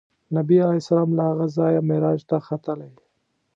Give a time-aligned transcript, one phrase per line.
[0.35, 2.91] نبي علیه السلام له هغه ځایه معراج ته ختلی.